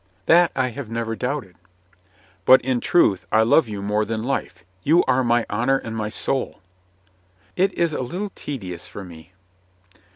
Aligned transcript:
"That 0.25 0.51
I 0.55 0.69
have 0.69 0.89
never 0.89 1.15
doubted." 1.15 1.57
"But 2.45 2.59
in 2.63 2.79
truth 2.79 3.27
I 3.31 3.43
love 3.43 3.67
you 3.67 3.83
more 3.83 4.03
than 4.03 4.23
life. 4.23 4.63
You 4.81 5.03
are 5.03 5.23
my 5.23 5.45
honor 5.47 5.77
and 5.77 5.95
my 5.95 6.09
soul." 6.09 6.59
"It 7.55 7.71
is 7.75 7.93
a 7.93 8.01
little 8.01 8.31
tedious 8.33 8.87
for 8.87 9.03
me." 9.03 9.33